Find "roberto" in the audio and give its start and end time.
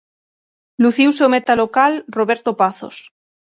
2.17-2.51